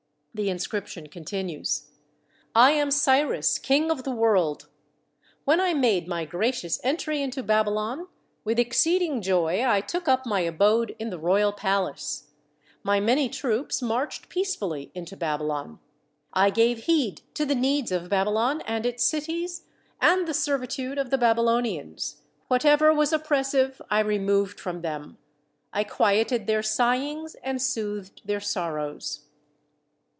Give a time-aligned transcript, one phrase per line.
[0.33, 1.89] The inscription continues:
[2.55, 4.69] I am Cyrus, king of the world....
[5.43, 8.07] When I made my gracious entry into Babylon,
[8.45, 12.29] with exceeding joy I took up my abode in the royal palace....
[12.81, 15.79] My many troops marched peacefully into Babylon....
[16.31, 19.65] I gave heed to the needs of Babylon and its cities,
[19.99, 25.17] and the ser vitude of the Babylonians, whatever was oppressive, I removed from them.
[25.73, 29.25] I quieted their sighings and soothed their sorrows.